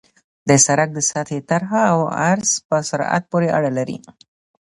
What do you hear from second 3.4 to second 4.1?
اړه لري